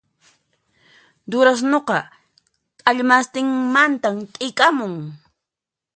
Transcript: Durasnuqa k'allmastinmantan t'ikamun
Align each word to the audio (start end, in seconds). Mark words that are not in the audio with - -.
Durasnuqa 1.31 1.99
k'allmastinmantan 2.83 4.15
t'ikamun 4.37 4.93